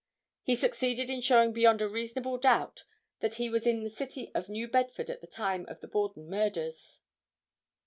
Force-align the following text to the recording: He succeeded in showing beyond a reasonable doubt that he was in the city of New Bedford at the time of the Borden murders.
He 0.41 0.55
succeeded 0.55 1.11
in 1.11 1.21
showing 1.21 1.53
beyond 1.53 1.79
a 1.79 1.87
reasonable 1.87 2.39
doubt 2.39 2.85
that 3.19 3.35
he 3.35 3.51
was 3.51 3.67
in 3.67 3.83
the 3.83 3.89
city 3.91 4.31
of 4.33 4.49
New 4.49 4.67
Bedford 4.67 5.11
at 5.11 5.21
the 5.21 5.27
time 5.27 5.63
of 5.67 5.79
the 5.79 5.87
Borden 5.87 6.27
murders. 6.27 7.01